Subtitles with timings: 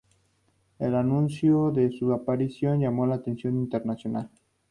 [0.79, 4.31] El anuncio de su aparición llamó la atención internacional.